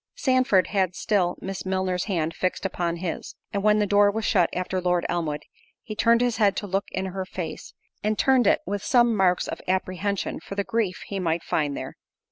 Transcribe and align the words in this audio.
Sandford 0.15 0.65
had 0.69 0.95
still 0.95 1.37
Miss 1.41 1.63
Milner's 1.63 2.05
hand 2.05 2.33
fixed 2.33 2.65
upon 2.65 2.95
his; 2.95 3.35
and 3.53 3.61
when 3.61 3.77
the 3.77 3.85
door 3.85 4.09
was 4.09 4.25
shut 4.25 4.49
after 4.51 4.81
Lord 4.81 5.05
Elmwood, 5.07 5.43
he 5.83 5.93
turned 5.95 6.21
his 6.21 6.37
head 6.37 6.55
to 6.55 6.65
look 6.65 6.85
in 6.91 7.05
her 7.05 7.23
face, 7.23 7.75
and 8.03 8.17
turned 8.17 8.47
it 8.47 8.61
with 8.65 8.83
some 8.83 9.15
marks 9.15 9.47
of 9.47 9.61
apprehension 9.67 10.39
for 10.39 10.55
the 10.55 10.63
grief 10.63 11.03
he 11.05 11.19
might 11.19 11.43
find 11.43 11.77
there. 11.77 11.93